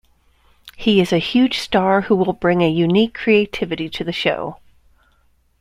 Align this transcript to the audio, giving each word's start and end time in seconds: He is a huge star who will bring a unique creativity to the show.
He 0.75 0.99
is 0.99 1.13
a 1.13 1.19
huge 1.19 1.59
star 1.59 2.01
who 2.01 2.15
will 2.15 2.33
bring 2.33 2.63
a 2.63 2.67
unique 2.67 3.13
creativity 3.13 3.87
to 3.89 4.03
the 4.03 4.11
show. 4.11 4.57